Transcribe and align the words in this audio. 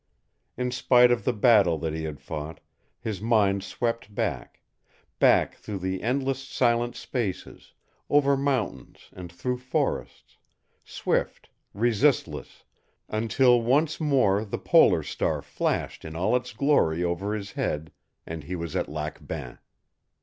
In 0.57 0.71
spite 0.71 1.11
of 1.11 1.25
the 1.25 1.31
battle 1.31 1.77
that 1.77 1.93
he 1.93 2.05
had 2.05 2.19
fought, 2.19 2.59
his 2.99 3.21
mind 3.21 3.61
swept 3.63 4.15
back 4.15 4.59
back 5.19 5.53
through 5.53 5.77
the 5.77 6.01
endless 6.01 6.41
silent 6.43 6.95
spaces, 6.95 7.73
over 8.09 8.35
mountains 8.35 9.11
and 9.13 9.31
through 9.31 9.59
forests, 9.59 10.37
swift, 10.83 11.51
resistless, 11.75 12.63
until 13.09 13.61
once 13.61 13.99
more 14.01 14.43
the 14.43 14.57
polar 14.57 15.03
star 15.03 15.39
flashed 15.43 16.03
in 16.03 16.15
all 16.15 16.35
its 16.35 16.51
glory 16.51 17.03
over 17.03 17.35
his 17.35 17.51
head, 17.51 17.91
and 18.25 18.45
he 18.45 18.55
was 18.55 18.75
at 18.75 18.89
Lac 18.89 19.23
Bain. 19.27 19.59